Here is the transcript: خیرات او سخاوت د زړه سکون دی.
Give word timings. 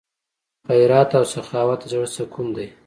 خیرات 0.67 1.09
او 1.19 1.25
سخاوت 1.33 1.79
د 1.83 1.87
زړه 1.91 2.07
سکون 2.15 2.47
دی. 2.57 2.67